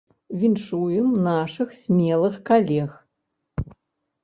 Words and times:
Віншуем 0.43 1.11
нашых 1.27 1.77
смелых 1.81 2.41
калег. 2.49 2.91